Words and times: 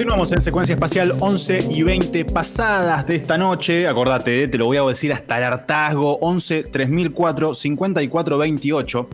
Continuamos 0.00 0.32
en 0.32 0.40
secuencia 0.40 0.72
espacial 0.72 1.12
11 1.20 1.66
y 1.72 1.82
20 1.82 2.24
pasadas 2.24 3.06
de 3.06 3.16
esta 3.16 3.36
noche. 3.36 3.86
Acordate, 3.86 4.48
te 4.48 4.56
lo 4.56 4.64
voy 4.64 4.78
a 4.78 4.82
decir 4.84 5.12
hasta 5.12 5.36
el 5.36 5.44
hartazgo: 5.44 6.16
11 6.22 6.62
3004 6.62 7.54
54 7.54 8.38
28. 8.38 9.08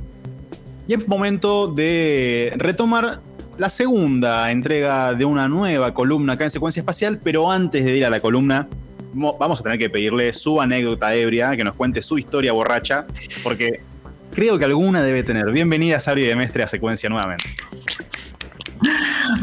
Y 0.86 0.94
es 0.94 1.08
momento 1.08 1.66
de 1.66 2.52
retomar 2.56 3.20
la 3.58 3.68
segunda 3.68 4.48
entrega 4.52 5.12
de 5.12 5.24
una 5.24 5.48
nueva 5.48 5.92
columna 5.92 6.34
acá 6.34 6.44
en 6.44 6.52
secuencia 6.52 6.82
espacial. 6.82 7.18
Pero 7.20 7.50
antes 7.50 7.84
de 7.84 7.96
ir 7.96 8.04
a 8.06 8.10
la 8.10 8.20
columna, 8.20 8.68
vamos 9.12 9.58
a 9.58 9.64
tener 9.64 9.80
que 9.80 9.90
pedirle 9.90 10.32
su 10.34 10.60
anécdota 10.60 11.12
ebria, 11.16 11.56
que 11.56 11.64
nos 11.64 11.74
cuente 11.74 12.00
su 12.00 12.16
historia 12.16 12.52
borracha, 12.52 13.06
porque 13.42 13.80
creo 14.32 14.56
que 14.56 14.66
alguna 14.66 15.02
debe 15.02 15.24
tener. 15.24 15.50
Bienvenida, 15.50 15.98
Sabri 15.98 16.22
de 16.22 16.36
Mestre, 16.36 16.62
a 16.62 16.68
secuencia 16.68 17.08
nuevamente. 17.08 17.44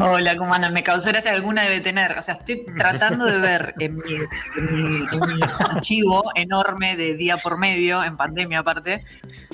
Hola, 0.00 0.36
¿cómo 0.36 0.54
andan? 0.54 0.72
Me 0.72 0.82
causó 0.82 1.10
gracia 1.10 1.32
alguna 1.32 1.62
debe 1.62 1.80
tener. 1.80 2.18
O 2.18 2.22
sea, 2.22 2.34
estoy 2.34 2.64
tratando 2.76 3.26
de 3.26 3.38
ver 3.38 3.74
en 3.78 3.96
mi, 3.96 5.40
archivo 5.58 6.22
enorme 6.34 6.96
de 6.96 7.14
día 7.14 7.36
por 7.36 7.58
medio, 7.58 8.02
en 8.02 8.16
pandemia 8.16 8.60
aparte, 8.60 9.02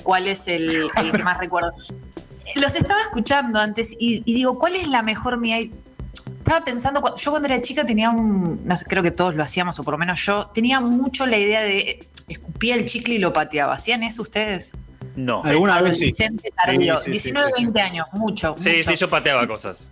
cuál 0.03 0.27
es 0.27 0.47
el, 0.47 0.89
que 1.11 1.23
más 1.23 1.37
recuerdo. 1.37 1.73
Los 2.55 2.75
estaba 2.75 3.01
escuchando 3.01 3.59
antes 3.59 3.95
y, 3.99 4.21
digo, 4.33 4.57
¿cuál 4.57 4.75
es 4.75 4.87
la 4.87 5.01
mejor 5.01 5.37
mía? 5.37 5.59
Estaba 5.59 6.65
pensando, 6.65 7.15
yo 7.15 7.31
cuando 7.31 7.47
era 7.47 7.61
chica 7.61 7.85
tenía 7.85 8.09
un, 8.09 8.61
no 8.65 8.75
sé, 8.75 8.85
creo 8.85 9.03
que 9.03 9.11
todos 9.11 9.35
lo 9.35 9.43
hacíamos, 9.43 9.79
o 9.79 9.83
por 9.83 9.93
lo 9.93 9.97
menos 9.97 10.25
yo, 10.25 10.47
tenía 10.47 10.81
mucho 10.81 11.25
la 11.25 11.37
idea 11.37 11.61
de 11.61 12.07
escupía 12.27 12.75
el 12.75 12.85
chicle 12.85 13.15
y 13.15 13.19
lo 13.19 13.31
pateaba. 13.31 13.73
¿Hacían 13.73 14.03
eso 14.03 14.21
ustedes? 14.21 14.73
No. 15.15 15.43
¿Alguna 15.43 15.81
vez 15.81 15.97
sí? 15.99 16.11
Tardío, 16.55 16.99
19, 16.99 17.51
20 17.57 17.81
años, 17.81 18.07
mucho. 18.13 18.55
Sí, 18.57 18.81
sí, 18.81 18.95
yo 18.95 19.09
pateaba 19.09 19.45
cosas. 19.47 19.89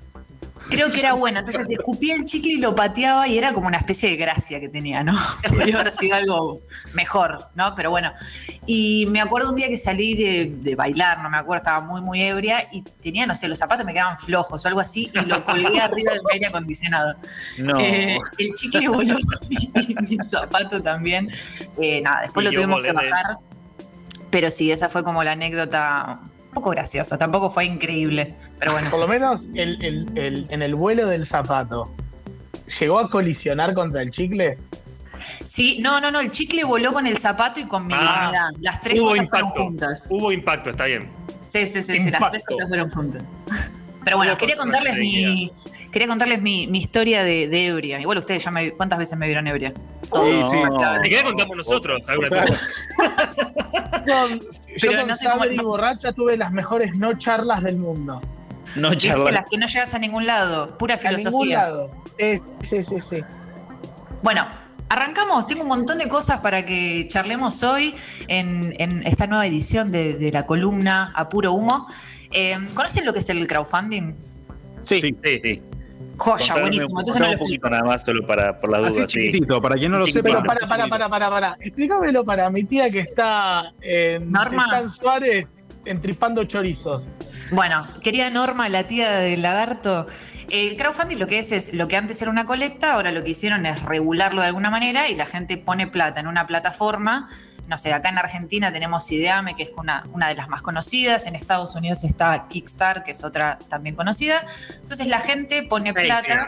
Creo 0.69 0.91
que 0.91 0.99
era 0.99 1.13
bueno. 1.13 1.39
Entonces 1.39 1.69
escupía 1.69 2.15
el 2.15 2.25
chicle 2.25 2.53
y 2.53 2.57
lo 2.57 2.75
pateaba 2.75 3.27
y 3.27 3.37
era 3.37 3.53
como 3.53 3.67
una 3.67 3.77
especie 3.77 4.09
de 4.09 4.15
gracia 4.15 4.59
que 4.59 4.69
tenía, 4.69 5.03
¿no? 5.03 5.17
Podría 5.49 5.79
haber 5.79 5.91
sido 5.91 6.15
algo 6.15 6.61
mejor, 6.93 7.49
¿no? 7.55 7.73
Pero 7.75 7.91
bueno. 7.91 8.13
Y 8.65 9.07
me 9.09 9.21
acuerdo 9.21 9.49
un 9.49 9.55
día 9.55 9.67
que 9.67 9.77
salí 9.77 10.15
de, 10.15 10.75
bailar, 10.75 11.21
no 11.21 11.29
me 11.29 11.37
acuerdo, 11.37 11.63
estaba 11.63 11.81
muy, 11.81 12.01
muy 12.01 12.21
ebria 12.21 12.67
y 12.71 12.83
tenía, 12.83 13.25
no 13.25 13.35
sé, 13.35 13.47
los 13.47 13.57
zapatos 13.57 13.85
me 13.85 13.93
quedaban 13.93 14.17
flojos 14.17 14.63
o 14.63 14.67
algo 14.67 14.79
así 14.79 15.11
y 15.13 15.25
lo 15.25 15.43
colgué 15.43 15.79
arriba 15.81 16.13
del 16.13 16.21
aire 16.31 16.47
acondicionado. 16.47 17.15
No. 17.57 17.79
Eh, 17.79 18.19
el 18.37 18.53
chicle 18.53 18.87
voló 18.87 19.17
y 19.49 19.95
mi 19.95 20.17
zapato 20.23 20.81
también. 20.81 21.29
Eh, 21.81 22.01
nada, 22.01 22.21
después 22.21 22.45
lo 22.45 22.51
tuvimos 22.51 22.81
que 22.81 22.91
bajar. 22.91 23.37
Pero 24.29 24.51
sí, 24.51 24.71
esa 24.71 24.89
fue 24.89 25.03
como 25.03 25.23
la 25.23 25.31
anécdota 25.31 26.19
poco 26.53 26.71
graciosa, 26.71 27.17
tampoco 27.17 27.49
fue 27.49 27.65
increíble, 27.65 28.35
pero 28.59 28.73
bueno. 28.73 28.89
Por 28.89 28.99
lo 28.99 29.07
menos 29.07 29.43
en 29.53 30.61
el 30.61 30.75
vuelo 30.75 31.07
del 31.07 31.25
zapato, 31.25 31.91
¿llegó 32.79 32.99
a 32.99 33.09
colisionar 33.09 33.73
contra 33.73 34.01
el 34.01 34.11
chicle? 34.11 34.57
Sí, 35.43 35.79
no, 35.81 35.99
no, 35.99 36.11
no, 36.11 36.19
el 36.19 36.31
chicle 36.31 36.63
voló 36.63 36.93
con 36.93 37.07
el 37.07 37.17
zapato 37.17 37.59
y 37.59 37.65
con 37.65 37.87
mi 37.87 37.93
ah, 37.95 38.49
Las 38.59 38.81
tres 38.81 38.99
cosas 38.99 39.29
fueron 39.29 39.49
juntas. 39.49 40.07
Hubo 40.09 40.31
impacto, 40.31 40.69
está 40.69 40.85
bien. 40.85 41.09
Sí, 41.45 41.67
sí, 41.67 41.81
sí, 41.81 41.99
sí, 41.99 42.11
las 42.11 42.29
tres 42.29 42.43
cosas 42.45 42.67
fueron 42.67 42.89
juntas. 42.91 43.23
Pero 44.03 44.17
bueno, 44.17 44.37
quería 44.37 44.55
contarles 44.55 44.97
mi, 44.97 45.51
quería 45.91 46.07
contarles 46.07 46.41
mi, 46.41 46.63
historia 46.77 47.23
de, 47.23 47.67
ebria. 47.67 47.99
Igual 47.99 48.17
ustedes 48.17 48.43
ya 48.43 48.51
me, 48.51 48.71
¿cuántas 48.71 48.97
veces 48.97 49.17
me 49.17 49.25
vieron 49.25 49.45
ebria? 49.47 49.73
Sí, 50.13 50.43
sí. 50.49 50.57
Te 51.03 51.09
quería 51.09 51.23
contamos 51.23 51.57
nosotros 51.57 52.01
alguna 52.07 52.29
cosa. 52.29 52.55
yo 54.77 54.91
con 54.97 55.07
no 55.07 55.15
sé 55.15 55.29
cómo... 55.29 55.45
y 55.45 55.57
borracha 55.59 56.13
tuve 56.13 56.37
las 56.37 56.51
mejores 56.51 56.95
no 56.95 57.13
charlas 57.17 57.63
del 57.63 57.77
mundo. 57.77 58.21
No 58.75 58.93
charlas. 58.95 59.33
Las 59.33 59.49
que 59.49 59.57
no 59.57 59.67
llegas 59.67 59.93
a 59.93 59.99
ningún 59.99 60.25
lado, 60.25 60.77
pura 60.77 60.97
filosofía. 60.97 61.65
A 61.65 61.69
ningún 61.69 61.89
lado. 61.89 61.91
sí, 62.61 62.83
sí, 62.83 62.99
sí. 63.01 63.23
Bueno, 64.21 64.47
Arrancamos, 64.89 65.45
tengo 65.45 65.61
un 65.61 65.67
montón 65.67 65.99
de 65.99 66.07
cosas 66.07 66.39
para 66.39 66.65
que 66.65 67.07
charlemos 67.07 67.61
hoy 67.61 67.93
en, 68.27 68.73
esta 69.05 69.27
nueva 69.27 69.45
edición 69.45 69.91
de, 69.91 70.31
la 70.33 70.47
columna 70.47 71.13
A 71.15 71.29
Puro 71.29 71.53
Humo. 71.53 71.85
Eh, 72.31 72.57
¿Conocen 72.73 73.05
lo 73.05 73.13
que 73.13 73.19
es 73.19 73.29
el 73.29 73.45
crowdfunding? 73.45 74.15
Sí, 74.81 74.99
sí, 74.99 75.13
sí. 75.23 75.61
Joya, 76.19 76.59
buenísimo. 76.59 76.99
Entonces 76.99 77.21
no 77.21 77.27
lo 77.27 77.33
un 77.33 77.39
poquito 77.39 77.69
nada 77.69 77.83
más, 77.83 78.03
solo 78.03 78.25
para 78.27 78.59
por 78.59 78.69
la 78.69 78.79
duda. 78.79 78.89
Así 78.89 79.05
chiquitito, 79.05 79.61
para 79.61 79.75
quien 79.75 79.91
no 79.91 79.99
lo 79.99 80.05
sepa. 80.05 80.29
Pero 80.29 80.43
para, 80.43 80.67
para, 80.67 80.87
para, 80.87 81.09
para, 81.09 81.29
para. 81.29 81.57
Explícamelo 81.59 82.25
para 82.25 82.49
mi 82.49 82.63
tía 82.63 82.89
que 82.89 82.99
está 82.99 83.71
en 83.81 84.31
Norma. 84.31 84.87
Suárez 84.89 85.63
entripando 85.85 86.43
chorizos. 86.43 87.09
Bueno, 87.51 87.85
querida 88.03 88.29
Norma, 88.29 88.69
la 88.69 88.83
tía 88.85 89.11
del 89.11 89.41
lagarto, 89.41 90.05
el 90.49 90.75
crowdfunding 90.75 91.17
lo 91.17 91.27
que 91.27 91.39
es 91.39 91.51
es 91.51 91.73
lo 91.73 91.87
que 91.87 91.95
antes 91.95 92.21
era 92.21 92.29
una 92.29 92.45
colecta, 92.45 92.93
ahora 92.93 93.11
lo 93.11 93.23
que 93.23 93.31
hicieron 93.31 93.65
es 93.65 93.81
regularlo 93.83 94.41
de 94.41 94.47
alguna 94.47 94.69
manera 94.69 95.09
y 95.09 95.15
la 95.15 95.25
gente 95.25 95.57
pone 95.57 95.87
plata 95.87 96.19
en 96.19 96.27
una 96.27 96.45
plataforma 96.47 97.27
no 97.69 97.77
sé, 97.77 97.93
acá 97.93 98.09
en 98.09 98.17
Argentina 98.17 98.73
tenemos 98.73 99.09
Ideame, 99.11 99.55
que 99.55 99.63
es 99.63 99.71
una, 99.77 100.03
una 100.11 100.27
de 100.27 100.33
las 100.35 100.49
más 100.49 100.63
conocidas, 100.63 101.27
en 101.27 101.35
Estados 101.35 101.75
Unidos 101.75 102.03
está 102.03 102.47
Kickstarter, 102.49 103.03
que 103.03 103.11
es 103.11 103.23
otra 103.23 103.59
también 103.69 103.95
conocida. 103.95 104.43
Entonces 104.81 105.07
la 105.07 105.19
gente 105.19 105.63
pone 105.63 105.93
plata. 105.93 106.47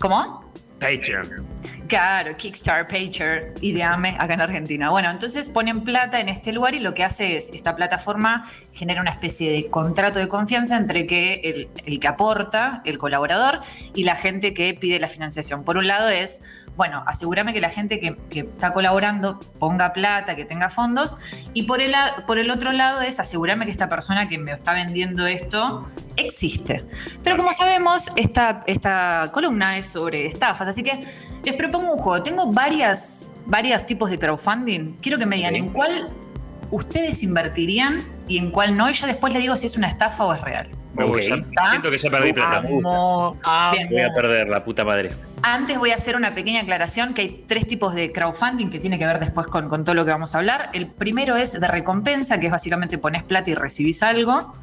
¿Cómo? 0.00 0.44
Patreon. 0.84 1.46
Claro, 1.88 2.36
Kickstarter, 2.36 2.86
Pager, 2.86 3.54
Ideame, 3.60 4.16
acá 4.18 4.34
en 4.34 4.40
Argentina. 4.42 4.90
Bueno, 4.90 5.10
entonces 5.10 5.48
ponen 5.48 5.82
plata 5.82 6.20
en 6.20 6.28
este 6.28 6.52
lugar 6.52 6.74
y 6.74 6.80
lo 6.80 6.92
que 6.92 7.04
hace 7.04 7.36
es, 7.36 7.50
esta 7.54 7.74
plataforma 7.74 8.50
genera 8.72 9.00
una 9.00 9.10
especie 9.10 9.50
de 9.50 9.70
contrato 9.70 10.18
de 10.18 10.28
confianza 10.28 10.76
entre 10.76 11.06
que 11.06 11.68
el, 11.86 12.00
que 12.00 12.08
aporta, 12.08 12.82
el 12.84 12.98
colaborador, 12.98 13.60
y 13.94 14.04
la 14.04 14.16
gente 14.16 14.52
que 14.52 14.74
pide 14.74 14.98
la 14.98 15.08
financiación. 15.08 15.64
Por 15.64 15.78
un 15.78 15.86
lado 15.86 16.08
es 16.08 16.42
bueno, 16.76 17.04
asegúrame 17.06 17.52
que 17.52 17.60
la 17.60 17.68
gente 17.68 18.00
que, 18.00 18.16
está 18.40 18.72
colaborando 18.72 19.38
ponga 19.60 19.92
plata, 19.92 20.34
que 20.34 20.44
tenga 20.44 20.70
fondos, 20.70 21.16
y 21.52 21.62
por 21.62 21.80
el, 21.80 21.94
por 22.26 22.38
el 22.38 22.50
otro 22.50 22.72
lado 22.72 23.00
es 23.00 23.20
asegurarme 23.20 23.64
que 23.64 23.70
esta 23.70 23.88
persona 23.88 24.28
que 24.28 24.38
me 24.38 24.52
está 24.52 24.72
vendiendo 24.72 25.26
esto 25.26 25.86
existe. 26.16 26.82
Pero 27.22 27.36
como 27.36 27.52
sabemos, 27.52 28.10
esta, 28.16 28.62
esta 28.66 29.30
columna 29.32 29.78
es 29.78 29.86
sobre 29.86 30.26
estafas, 30.26 30.68
así 30.68 30.82
que 30.82 31.00
les 31.44 31.54
propongo 31.54 31.92
un 31.92 31.98
juego. 31.98 32.22
Tengo 32.22 32.52
varias, 32.52 33.30
varios 33.46 33.84
tipos 33.86 34.10
de 34.10 34.18
crowdfunding. 34.18 34.96
Quiero 35.00 35.18
que 35.18 35.26
me 35.26 35.36
digan 35.36 35.56
en 35.56 35.70
cuál 35.70 36.08
ustedes 36.70 37.22
invertirían 37.22 38.02
y 38.26 38.38
en 38.38 38.50
cuál 38.50 38.76
no, 38.76 38.88
y 38.90 38.92
yo 38.94 39.06
después 39.06 39.32
les 39.32 39.42
digo 39.42 39.56
si 39.56 39.66
es 39.66 39.76
una 39.76 39.86
estafa 39.86 40.24
o 40.24 40.34
es 40.34 40.40
real. 40.40 40.68
siento 41.20 41.90
que 41.90 41.98
ya 41.98 42.10
perdí 42.10 42.32
plata. 42.32 42.62
Voy 42.66 44.00
a 44.00 44.14
perder 44.14 44.48
la 44.48 44.64
puta 44.64 44.84
madre. 44.84 45.14
Antes 45.42 45.78
voy 45.78 45.90
a 45.90 45.96
hacer 45.96 46.16
una 46.16 46.34
pequeña 46.34 46.62
aclaración 46.62 47.12
que 47.12 47.20
hay 47.20 47.44
tres 47.46 47.66
tipos 47.66 47.94
de 47.94 48.10
crowdfunding 48.10 48.70
que 48.70 48.78
tiene 48.78 48.98
que 48.98 49.06
ver 49.06 49.18
después 49.18 49.46
con, 49.46 49.68
con, 49.68 49.84
todo 49.84 49.94
lo 49.94 50.06
que 50.06 50.10
vamos 50.10 50.34
a 50.34 50.38
hablar. 50.38 50.70
El 50.72 50.86
primero 50.86 51.36
es 51.36 51.60
de 51.60 51.68
recompensa, 51.68 52.40
que 52.40 52.46
es 52.46 52.52
básicamente 52.52 52.96
pones 52.96 53.24
plata 53.24 53.50
y 53.50 53.54
recibís 53.54 54.02
algo. 54.02 54.54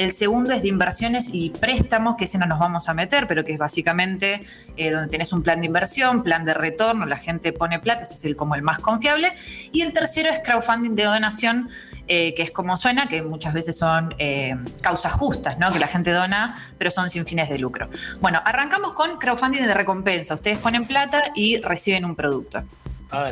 El 0.00 0.12
segundo 0.12 0.52
es 0.52 0.62
de 0.62 0.68
inversiones 0.68 1.28
y 1.30 1.50
préstamos, 1.50 2.16
que 2.16 2.24
ese 2.24 2.38
no 2.38 2.46
nos 2.46 2.58
vamos 2.58 2.88
a 2.88 2.94
meter, 2.94 3.26
pero 3.26 3.44
que 3.44 3.52
es 3.52 3.58
básicamente 3.58 4.40
eh, 4.78 4.90
donde 4.90 5.08
tenés 5.08 5.30
un 5.34 5.42
plan 5.42 5.60
de 5.60 5.66
inversión, 5.66 6.22
plan 6.22 6.46
de 6.46 6.54
retorno, 6.54 7.04
la 7.04 7.18
gente 7.18 7.52
pone 7.52 7.80
plata, 7.80 8.04
ese 8.04 8.14
es 8.14 8.24
el, 8.24 8.34
como 8.34 8.54
el 8.54 8.62
más 8.62 8.78
confiable. 8.78 9.34
Y 9.72 9.82
el 9.82 9.92
tercero 9.92 10.30
es 10.30 10.40
crowdfunding 10.42 10.94
de 10.94 11.04
donación, 11.04 11.68
eh, 12.08 12.32
que 12.32 12.40
es 12.40 12.50
como 12.50 12.78
suena, 12.78 13.08
que 13.08 13.20
muchas 13.20 13.52
veces 13.52 13.76
son 13.76 14.14
eh, 14.16 14.56
causas 14.80 15.12
justas, 15.12 15.58
¿no? 15.58 15.70
que 15.70 15.78
la 15.78 15.86
gente 15.86 16.12
dona, 16.12 16.54
pero 16.78 16.90
son 16.90 17.10
sin 17.10 17.26
fines 17.26 17.50
de 17.50 17.58
lucro. 17.58 17.90
Bueno, 18.22 18.40
arrancamos 18.42 18.94
con 18.94 19.18
crowdfunding 19.18 19.66
de 19.66 19.74
recompensa. 19.74 20.32
Ustedes 20.32 20.60
ponen 20.60 20.86
plata 20.86 21.24
y 21.34 21.58
reciben 21.60 22.06
un 22.06 22.16
producto. 22.16 22.64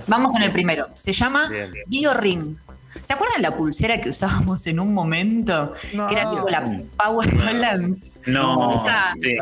Vamos 0.06 0.32
con 0.32 0.42
el 0.42 0.52
primero. 0.52 0.88
Se 0.98 1.14
llama 1.14 1.50
BioRing. 1.86 2.58
¿Se 3.08 3.14
acuerdan 3.14 3.40
la 3.40 3.56
pulsera 3.56 3.96
que 3.96 4.10
usábamos 4.10 4.66
en 4.66 4.78
un 4.78 4.92
momento? 4.92 5.72
Que 5.90 6.14
era 6.14 6.28
tipo 6.28 6.46
la 6.50 6.62
Power 7.02 7.34
Balance. 7.36 8.18
No, 8.26 8.70
sí, 9.18 9.34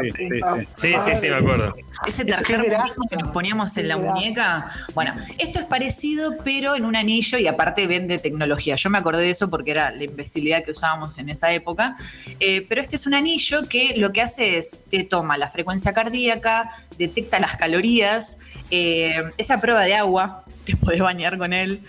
sí, 0.77 0.95
sí, 1.01 1.15
sí, 1.17 1.31
me 1.31 1.35
acuerdo. 1.35 1.75
Ese 2.07 2.25
tercer 2.25 2.61
muñeco 2.61 3.03
que 3.11 3.17
nos 3.17 3.33
poníamos 3.33 3.77
en 3.77 3.89
la 3.89 3.97
muñeca. 3.97 4.71
Bueno, 4.95 5.15
esto 5.39 5.59
es 5.59 5.65
parecido, 5.65 6.37
pero 6.45 6.77
en 6.77 6.85
un 6.85 6.95
anillo 6.95 7.39
y 7.39 7.49
aparte 7.49 7.89
vende 7.89 8.21
tecnología. 8.21 8.77
Yo 8.77 8.89
me 8.89 8.99
acordé 8.99 9.25
de 9.25 9.31
eso 9.31 9.51
porque 9.51 9.73
era 9.73 9.91
la 9.91 10.05
imbecilidad 10.05 10.63
que 10.63 10.71
usábamos 10.71 11.19
en 11.19 11.29
esa 11.31 11.53
época. 11.53 11.97
Eh, 12.39 12.65
pero 12.69 12.81
este 12.81 12.95
es 12.95 13.05
un 13.09 13.15
anillo 13.15 13.69
que 13.69 13.97
lo 13.97 14.13
que 14.13 14.23
hace 14.23 14.59
es 14.59 14.79
te 14.89 15.03
toma 15.03 15.37
la 15.39 15.49
frecuencia 15.49 15.93
cardíaca, 15.93 16.71
detecta 16.99 17.41
las 17.41 17.57
calorías, 17.57 18.39
eh, 18.71 19.25
esa 19.39 19.61
prueba 19.61 19.83
de 19.83 19.97
agua, 19.97 20.45
te 20.67 20.77
puedes 20.77 21.01
bañar 21.01 21.39
con 21.39 21.53
él. 21.53 21.81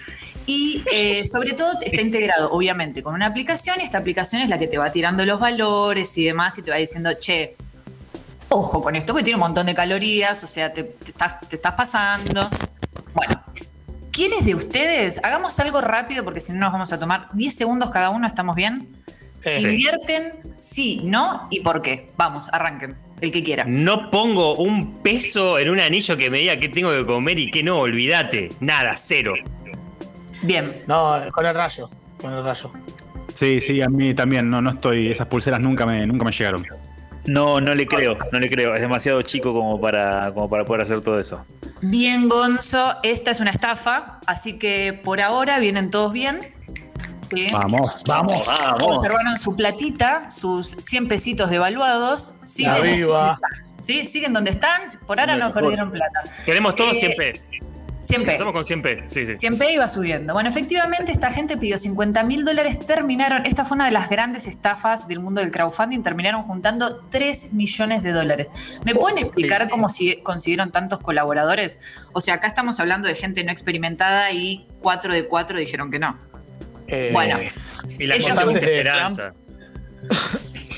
Y 0.46 0.84
eh, 0.94 1.26
sobre 1.26 1.54
todo 1.54 1.74
está 1.82 2.02
integrado, 2.02 2.52
obviamente, 2.52 3.04
con 3.04 3.14
una 3.14 3.26
aplicación 3.26 3.82
y 3.82 3.84
esta 3.84 3.98
aplicación 3.98 4.42
es 4.42 4.48
la 4.48 4.58
que 4.58 4.68
te 4.68 4.78
va 4.78 4.92
tirando 4.92 5.26
los 5.26 5.40
valores 5.42 6.18
y 6.18 6.24
demás 6.24 6.58
y 6.58 6.62
te 6.62 6.72
va 6.72 6.78
diciendo, 6.78 7.12
che, 7.20 7.58
ojo 8.48 8.82
con 8.82 8.96
esto, 8.96 9.12
porque 9.12 9.26
tiene 9.26 9.36
un 9.36 9.42
montón 9.42 9.66
de 9.66 9.76
calorías, 9.76 10.42
o 10.44 10.48
sea, 10.48 10.72
te, 10.72 10.96
estás, 11.06 11.42
te 11.42 11.58
estás 11.58 11.74
pasando. 11.74 12.50
Bueno, 13.14 13.44
¿quiénes 14.12 14.46
de 14.46 14.56
ustedes? 14.56 15.20
Hagamos 15.22 15.60
algo 15.60 15.82
rápido 15.82 16.24
porque 16.24 16.40
si 16.40 16.54
no 16.54 16.60
nos 16.60 16.72
vamos 16.72 16.94
a 16.94 17.00
tomar 17.00 17.28
10 17.34 17.54
segundos 17.54 17.90
cada 17.90 18.10
uno, 18.12 18.26
¿estamos 18.26 18.56
bien? 18.56 18.88
Si 19.42 19.64
invierten, 19.64 20.34
sí, 20.56 21.02
no 21.04 21.48
y 21.50 21.60
por 21.60 21.82
qué. 21.82 22.08
Vamos, 22.16 22.48
arranquen. 22.54 23.07
El 23.22 23.32
que 23.32 23.44
quiera. 23.44 23.64
No 23.66 24.12
pongo 24.12 24.56
un 24.56 25.02
peso 25.02 25.60
en 25.60 25.70
un 25.70 25.80
anillo 25.80 26.18
que 26.18 26.30
me 26.30 26.40
diga 26.40 26.60
qué 26.60 26.70
tengo 26.70 26.92
que 26.92 27.06
comer 27.06 27.40
y 27.40 27.52
qué 27.52 27.64
no, 27.64 27.80
olvídate. 27.80 28.50
Nada, 28.60 28.96
cero. 28.98 29.34
Bien. 30.44 30.82
No, 30.88 31.20
con 31.32 31.46
el 31.46 31.56
rayo. 31.56 31.90
Con 32.20 32.34
el 32.34 32.44
rayo. 32.44 32.72
Sí, 33.34 33.62
sí, 33.62 33.82
a 33.82 33.90
mí 33.90 34.14
también. 34.14 34.50
No, 34.50 34.62
no 34.62 34.72
estoy. 34.72 35.08
Esas 35.08 35.28
pulseras 35.28 35.60
nunca 35.60 35.86
me, 35.86 36.06
nunca 36.06 36.26
me 36.26 36.32
llegaron. 36.32 36.66
No, 37.26 37.60
no 37.60 37.76
le 37.76 37.86
creo, 37.86 38.18
no 38.32 38.40
le 38.40 38.50
creo. 38.50 38.74
Es 38.74 38.82
demasiado 38.82 39.22
chico 39.22 39.54
como 39.54 39.82
para, 39.82 40.34
como 40.34 40.50
para 40.50 40.64
poder 40.64 40.84
hacer 40.84 41.02
todo 41.02 41.20
eso. 41.20 41.46
Bien, 41.82 42.30
Gonzo, 42.30 42.96
esta 43.04 43.32
es 43.32 43.40
una 43.40 43.52
estafa, 43.52 44.20
así 44.26 44.58
que 44.58 45.00
por 45.04 45.20
ahora 45.20 45.60
vienen 45.60 45.92
todos 45.92 46.14
bien. 46.14 46.40
Vamos, 47.52 48.04
vamos, 48.06 48.46
vamos. 48.46 48.80
Conservaron 48.80 49.38
su 49.38 49.56
platita, 49.56 50.30
sus 50.30 50.68
100 50.68 51.08
pesitos 51.08 51.50
devaluados. 51.50 52.34
Siguen 52.44 52.72
Arriba. 52.72 53.40
¿Sí? 53.82 54.06
Siguen 54.06 54.34
donde 54.34 54.52
están. 54.52 55.00
Por 55.06 55.20
ahora 55.20 55.36
no 55.36 55.54
perdieron 55.54 55.92
plata. 55.92 56.24
Queremos 56.46 56.76
todos 56.76 56.98
100 56.98 57.12
p 57.16 57.42
100p. 58.08 58.32
Estamos 58.32 58.54
con 58.54 58.64
100p, 58.64 59.10
sí, 59.10 59.26
sí. 59.26 59.48
100p 59.48 59.74
iba 59.74 59.88
subiendo. 59.88 60.34
Bueno, 60.34 60.50
efectivamente, 60.50 61.12
esta 61.12 61.30
gente 61.30 61.58
pidió 61.58 61.78
50 61.78 62.24
mil 62.24 62.46
dólares, 62.46 62.80
terminaron, 62.80 63.46
esta 63.46 63.66
fue 63.66 63.76
una 63.76 63.86
de 63.86 63.92
las 63.92 64.10
grandes 64.10 64.48
estafas 64.48 65.08
del 65.08 65.20
mundo 65.20 65.42
del 65.42 65.52
crowdfunding, 65.52 66.02
terminaron 66.04 66.44
juntando 66.44 67.06
3 67.10 67.54
millones 67.54 68.04
de 68.04 68.14
dólares. 68.14 68.52
¿Me 68.86 68.96
pueden 68.96 69.18
explicar 69.18 69.70
cómo 69.70 69.88
consiguieron 70.24 70.72
tantos 70.72 71.02
colaboradores? 71.02 71.80
O 72.14 72.22
sea, 72.22 72.36
acá 72.36 72.48
estamos 72.48 72.80
hablando 72.80 73.08
de 73.08 73.16
gente 73.16 73.44
no 73.44 73.52
experimentada 73.52 74.32
y 74.32 74.68
4 74.80 75.14
de 75.14 75.28
4 75.28 75.60
dijeron 75.60 75.92
que 75.92 76.00
no. 76.00 76.18
Eh, 76.88 77.10
bueno, 77.12 77.40
y 78.00 78.08
la 78.08 78.16
ellos 78.16 78.38
esperanza. 78.56 79.34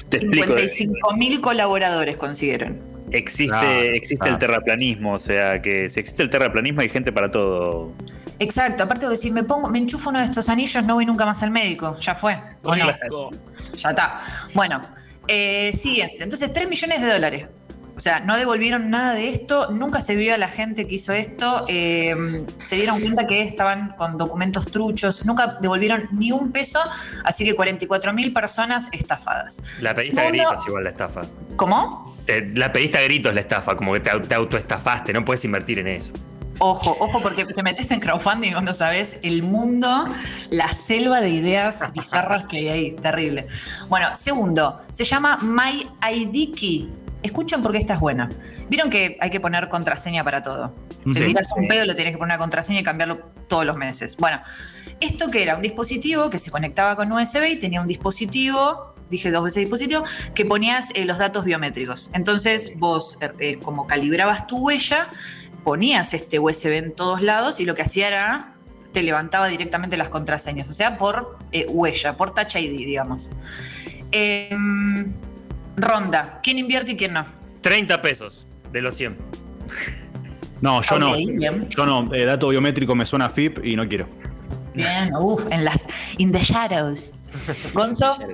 55 0.10 1.14
mil 1.16 1.40
colaboradores 1.40 2.18
consiguieron. 2.18 2.82
Existe, 3.12 3.56
ah, 3.56 3.82
existe 3.94 4.28
el 4.28 4.36
ah. 4.36 4.40
terraplanismo, 4.40 5.14
o 5.14 5.20
sea 5.20 5.62
que 5.62 5.90
si 5.90 6.00
existe 6.00 6.24
el 6.24 6.30
terraplanismo 6.30 6.82
hay 6.82 6.90
gente 6.90 7.12
para 7.12 7.30
todo. 7.30 7.94
Exacto, 8.40 8.84
aparte 8.84 9.06
de 9.06 9.12
decir, 9.12 9.34
me 9.34 9.44
pongo, 9.44 9.68
me 9.70 9.80
enchufo 9.80 10.10
uno 10.10 10.20
de 10.20 10.26
estos 10.26 10.48
anillos, 10.50 10.84
no 10.86 10.96
voy 10.96 11.06
nunca 11.06 11.26
más 11.26 11.44
al 11.44 11.52
médico, 11.52 11.98
ya 12.00 12.16
fue. 12.16 12.38
Ya 12.64 13.90
está. 13.90 14.16
Bueno, 14.54 14.82
eh, 15.28 15.72
siguiente. 15.74 16.24
Entonces, 16.24 16.52
3 16.52 16.70
millones 16.70 17.02
de 17.02 17.12
dólares. 17.12 17.50
O 18.00 18.02
sea, 18.02 18.22
no 18.22 18.38
devolvieron 18.38 18.90
nada 18.90 19.14
de 19.14 19.28
esto, 19.28 19.72
nunca 19.72 20.00
se 20.00 20.16
vio 20.16 20.34
a 20.34 20.38
la 20.38 20.48
gente 20.48 20.88
que 20.88 20.96
hizo 20.96 21.12
esto, 21.12 21.66
eh, 21.68 22.16
se 22.58 22.78
dieron 22.78 23.02
cuenta 23.02 23.28
que 23.28 23.42
estaban 23.42 23.94
con 23.98 24.18
documentos 24.18 24.68
truchos, 24.72 25.26
nunca 25.26 25.58
devolvieron 25.60 26.08
ni 26.14 26.32
un 26.32 26.54
peso, 26.54 26.80
así 27.26 27.44
que 27.44 27.56
44 27.56 28.14
mil 28.14 28.32
personas 28.32 28.88
estafadas. 28.94 29.62
La 29.82 29.94
pediste 29.94 30.22
a 30.22 30.30
gritos 30.30 30.66
igual 30.66 30.86
la 30.86 30.92
estafa. 30.92 31.24
¿Cómo? 31.58 32.16
la 32.54 32.72
pediste 32.72 33.00
a 33.00 33.02
gritos 33.02 33.34
la 33.34 33.42
estafa, 33.42 33.76
como 33.76 33.92
que 33.92 34.00
te, 34.00 34.18
te 34.18 34.34
autoestafaste, 34.34 35.12
no 35.12 35.26
puedes 35.26 35.44
invertir 35.44 35.80
en 35.80 35.90
eso. 35.90 36.14
Ojo, 36.60 36.96
ojo, 37.02 37.22
porque 37.22 37.44
te 37.44 37.64
metes 37.64 37.92
en 37.92 38.00
crowdfunding 38.00 38.54
cuando 38.54 38.72
sabes 38.72 39.20
el 39.24 39.44
mundo, 39.44 40.08
la 40.52 40.72
selva 40.72 41.20
de 41.20 41.32
ideas 41.32 41.84
bizarras 41.94 42.46
que 42.46 42.60
hay 42.60 42.70
ahí, 42.70 42.96
terrible. 42.96 43.48
Bueno, 43.90 44.16
segundo, 44.16 44.78
se 44.90 45.04
llama 45.04 45.38
MyIDKey. 45.42 47.09
Escuchen 47.22 47.62
porque 47.62 47.78
esta 47.78 47.96
es 47.96 48.00
buena. 48.00 48.30
Vieron 48.70 48.90
que 48.90 49.18
hay 49.20 49.30
que 49.30 49.40
poner 49.40 49.68
contraseña 49.68 50.24
para 50.24 50.42
todo. 50.42 50.74
Te 51.14 51.24
digas 51.24 51.52
un 51.56 51.68
pedo, 51.68 51.86
lo 51.86 51.96
tienes 51.96 52.14
que 52.14 52.18
poner 52.18 52.36
una 52.36 52.38
contraseña 52.38 52.80
y 52.80 52.84
cambiarlo 52.84 53.18
todos 53.48 53.66
los 53.66 53.76
meses. 53.76 54.16
Bueno, 54.18 54.42
esto 55.00 55.30
que 55.30 55.44
era 55.44 55.56
un 55.56 55.62
dispositivo 55.62 56.30
que 56.30 56.40
se 56.40 56.52
conectaba 56.52 56.96
con 56.96 57.12
USB 57.12 57.52
y 57.52 57.56
tenía 57.58 57.82
un 57.82 57.88
dispositivo, 57.88 58.96
dije 59.10 59.32
dos 59.32 59.44
veces 59.44 59.62
dispositivo, 59.62 60.04
que 60.34 60.46
ponías 60.46 60.92
eh, 60.96 61.06
los 61.06 61.18
datos 61.18 61.46
biométricos. 61.46 62.10
Entonces 62.14 62.72
vos, 62.78 63.18
eh, 63.22 63.32
eh, 63.40 63.56
como 63.60 63.88
calibrabas 63.88 64.48
tu 64.48 64.58
huella, 64.58 65.10
ponías 65.64 66.14
este 66.14 66.40
USB 66.40 66.74
en 66.74 66.94
todos 66.94 67.22
lados 67.22 67.60
y 67.60 67.66
lo 67.66 67.76
que 67.76 67.82
hacía 67.82 68.08
era 68.08 68.56
te 68.94 69.04
levantaba 69.04 69.48
directamente 69.48 69.98
las 69.98 70.10
contraseñas, 70.10 70.68
o 70.70 70.74
sea, 70.74 70.98
por 70.98 71.38
huella, 71.68 72.18
por 72.18 72.34
Touch 72.34 72.56
ID, 72.56 72.72
digamos. 72.72 73.30
Ronda. 75.82 76.40
¿Quién 76.44 76.58
invierte 76.58 76.94
y 76.94 76.96
quién 76.96 77.14
no? 77.14 77.26
30 77.62 78.02
pesos 78.02 78.48
de 78.72 78.82
los 78.82 78.96
100. 78.96 79.18
No, 80.62 80.82
yo 80.82 81.00
no. 81.00 81.16
Yo 81.70 81.86
no. 81.86 82.14
Eh, 82.14 82.26
dato 82.26 82.50
biométrico 82.50 82.96
me 82.96 83.06
suena 83.06 83.30
FIP 83.30 83.66
y 83.66 83.76
no 83.76 83.88
quiero. 83.88 84.08
Bien, 84.74 85.10
uff, 85.20 85.46
en 85.52 85.66
las. 85.66 85.88
In 86.18 86.32
the 86.32 86.40
shadows. 86.40 87.16
Gonzo. 87.74 88.18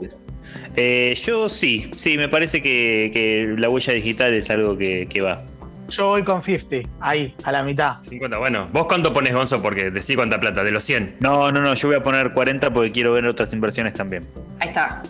Eh, 0.77 1.17
yo 1.25 1.47
sí, 1.47 1.89
sí, 1.95 2.17
me 2.17 2.27
parece 2.27 2.61
que, 2.61 3.55
la 3.57 3.69
huella 3.69 3.93
digital 3.93 4.33
es 4.33 4.49
algo 4.49 4.77
que, 4.77 5.21
va. 5.23 5.43
Yo 5.89 6.07
voy 6.07 6.23
con 6.23 6.41
50, 6.41 6.89
ahí, 6.99 7.33
a 7.43 7.51
la 7.51 7.63
mitad. 7.63 7.99
50, 7.99 8.37
bueno. 8.37 8.69
¿Vos 8.73 8.85
cuánto 8.87 9.13
pones, 9.13 9.33
Gonzo? 9.33 9.61
Porque 9.61 9.91
decí 9.91 10.15
cuánta 10.15 10.39
plata, 10.39 10.63
de 10.63 10.71
los 10.71 10.83
100. 10.83 11.17
No, 11.19 11.51
no, 11.51 11.61
no, 11.61 11.73
yo 11.75 11.87
voy 11.87 11.97
a 11.97 12.01
poner 12.01 12.31
40 12.31 12.73
porque 12.73 12.91
quiero 12.91 13.13
ver 13.13 13.25
otras 13.25 13.53
inversiones 13.53 13.93
también. 13.93 14.25
Ahí 14.59 14.69
está. 14.69 15.03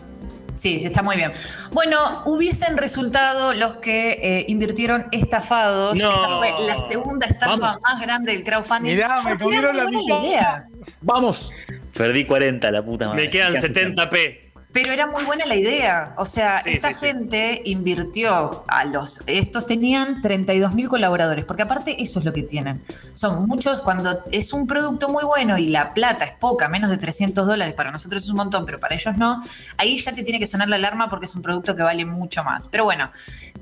Sí, 0.55 0.81
está 0.83 1.03
muy 1.03 1.17
bien. 1.17 1.31
Bueno, 1.71 2.23
hubiesen 2.25 2.77
resultado 2.77 3.53
los 3.53 3.75
que 3.75 4.11
eh, 4.21 4.45
invirtieron 4.47 5.07
estafados. 5.11 5.97
No. 5.97 6.41
la 6.41 6.75
segunda 6.79 7.25
estafa 7.25 7.77
más 7.81 7.99
grande 8.01 8.31
del 8.31 8.43
crowdfunding. 8.43 8.95
Mirá, 8.95 9.21
me 9.21 9.37
comieron 9.37 9.77
la 9.77 9.85
mitad. 9.89 10.63
Vamos. 11.01 11.51
Perdí 11.93 12.25
40, 12.25 12.71
la 12.71 12.83
puta 12.83 13.07
madre. 13.07 13.23
Me 13.23 13.29
quedan 13.29 13.53
70p. 13.53 14.44
Pero 14.75 14.92
era 14.92 15.07
muy 15.07 15.24
buena 15.24 15.45
la 15.45 15.56
idea. 15.56 16.13
O 16.18 16.25
sea, 16.25 16.57
esta 16.66 16.94
gente 16.94 17.62
invirtió 17.63 18.66
a 18.68 18.83
los. 18.83 19.22
Estos 19.25 19.66
tenían 19.66 20.19
32 20.19 20.75
mil 20.75 20.89
colaboradores, 20.89 21.45
porque 21.45 21.62
aparte 21.62 22.04
eso 22.04 22.19
es 22.19 22.25
lo 22.25 22.33
que 22.33 22.44
tienen. 22.44 22.83
Son 23.13 23.48
muchos, 23.48 23.80
cuando 23.80 24.19
es 24.33 24.51
un 24.51 24.68
producto 24.68 25.07
muy 25.07 25.24
bueno 25.24 25.57
y 25.57 25.69
la 25.69 25.94
plata 25.94 26.25
es 26.25 26.33
poca, 26.33 26.68
menos 26.68 26.89
de 26.89 26.98
300 26.98 27.48
dólares, 27.48 27.74
para 27.74 27.89
nosotros 27.89 28.25
es 28.25 28.30
un 28.30 28.36
montón, 28.36 28.66
pero 28.66 28.77
para 28.81 28.95
ellos 28.95 29.16
no, 29.16 29.42
ahí 29.77 29.98
ya 29.98 30.13
te 30.13 30.24
tiene 30.24 30.39
que 30.39 30.45
sonar 30.45 30.68
la 30.68 30.75
alarma 30.75 31.10
porque 31.10 31.27
es 31.27 31.36
un 31.36 31.42
producto 31.42 31.74
que 31.74 31.81
vale 31.81 32.04
mucho 32.04 32.44
más. 32.44 32.68
Pero 32.68 32.83
bueno, 32.83 33.10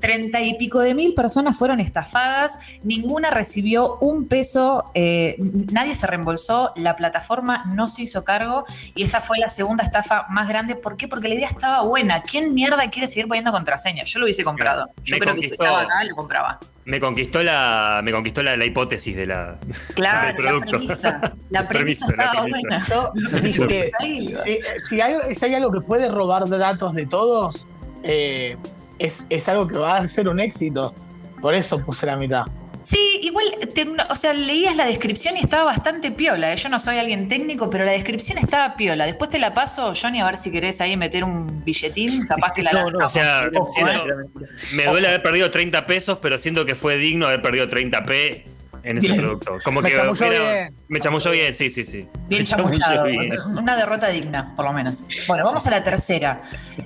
30 0.00 0.40
y 0.40 0.54
pico 0.54 0.80
de 0.80 0.96
mil 0.96 1.14
personas 1.14 1.56
fueron 1.56 1.78
estafadas, 1.78 2.58
ninguna 2.82 3.30
recibió 3.30 3.98
un 4.00 4.26
peso, 4.26 4.90
eh, 4.94 5.36
nadie 5.70 5.94
se 5.94 6.08
reembolsó, 6.08 6.72
la 6.74 6.96
plataforma 6.96 7.66
no 7.66 7.86
se 7.86 8.02
hizo 8.02 8.24
cargo 8.24 8.64
y 8.96 9.04
esta 9.04 9.20
fue 9.20 9.38
la 9.38 9.48
segunda 9.48 9.84
estafa 9.84 10.26
más 10.28 10.48
grande 10.48 10.74
porque 10.74 11.03
porque 11.08 11.28
la 11.28 11.34
idea 11.34 11.48
estaba 11.48 11.82
buena. 11.82 12.22
¿Quién 12.22 12.54
mierda 12.54 12.90
quiere 12.90 13.06
seguir 13.06 13.26
poniendo 13.26 13.52
contraseña? 13.52 14.04
Yo 14.04 14.18
lo 14.18 14.26
hubiese 14.26 14.44
comprado. 14.44 14.90
Yo 15.02 15.18
creo 15.18 15.34
que 15.34 15.42
si 15.42 15.52
estaba 15.52 15.82
acá, 15.82 16.04
lo 16.04 16.14
compraba. 16.16 16.58
Me 16.84 17.00
conquistó 17.00 17.42
la, 17.42 18.00
me 18.04 18.12
conquistó 18.12 18.42
la, 18.42 18.62
hipótesis 18.62 19.16
de 19.16 19.26
la, 19.26 19.56
claro, 19.94 20.26
del 20.26 20.36
producto. 20.36 20.72
La 20.72 20.78
premisa. 20.78 21.32
La 21.50 21.68
premisa, 21.68 22.06
estaba 22.10 22.46
buena. 22.46 22.86
si, 24.88 25.00
hay, 25.00 25.54
algo 25.54 25.72
que 25.72 25.80
puede 25.80 26.08
robar 26.10 26.46
datos 26.48 26.94
de 26.94 27.06
todos, 27.06 27.66
eh, 28.02 28.56
es, 28.98 29.24
es 29.30 29.48
algo 29.48 29.66
que 29.66 29.78
va 29.78 29.96
a 29.96 30.06
ser 30.06 30.28
un 30.28 30.40
éxito. 30.40 30.94
Por 31.40 31.54
eso 31.54 31.78
puse 31.78 32.04
la 32.06 32.16
mitad. 32.16 32.44
Sí, 32.84 33.18
igual, 33.22 33.46
o 34.10 34.14
sea, 34.16 34.34
leías 34.34 34.76
la 34.76 34.84
descripción 34.84 35.38
y 35.38 35.40
estaba 35.40 35.64
bastante 35.64 36.10
piola. 36.10 36.52
¿eh? 36.52 36.56
Yo 36.56 36.68
no 36.68 36.78
soy 36.78 36.98
alguien 36.98 37.28
técnico, 37.28 37.70
pero 37.70 37.86
la 37.86 37.92
descripción 37.92 38.36
estaba 38.36 38.74
piola. 38.74 39.06
Después 39.06 39.30
te 39.30 39.38
la 39.38 39.54
paso, 39.54 39.94
Johnny, 40.00 40.20
a 40.20 40.26
ver 40.26 40.36
si 40.36 40.52
querés 40.52 40.82
ahí 40.82 40.94
meter 40.94 41.24
un 41.24 41.64
billetín, 41.64 42.26
capaz 42.26 42.52
que 42.52 42.62
la 42.62 42.72
no, 42.72 42.86
o 42.86 43.08
sea, 43.08 43.48
me 44.74 44.84
duele 44.84 45.08
haber 45.08 45.22
perdido 45.22 45.50
30 45.50 45.86
pesos, 45.86 46.18
pero 46.20 46.38
siento 46.38 46.66
que 46.66 46.74
fue 46.74 46.98
digno 46.98 47.26
haber 47.26 47.40
perdido 47.40 47.68
30p 47.68 48.44
en 48.84 48.98
ese 48.98 49.14
producto. 49.14 49.56
Como 49.64 49.80
me 49.80 49.90
que 49.90 49.96
bien. 49.96 50.74
me 50.88 51.00
chamulló 51.00 51.30
bien, 51.30 51.54
sí, 51.54 51.70
sí, 51.70 51.84
sí. 51.84 52.06
Bien 52.28 52.44
chamullado. 52.44 53.06
una 53.56 53.76
derrota 53.76 54.08
digna, 54.08 54.54
por 54.54 54.64
lo 54.64 54.72
menos. 54.72 55.04
Bueno, 55.26 55.44
vamos 55.44 55.66
a 55.66 55.70
la 55.70 55.82
tercera. 55.82 56.42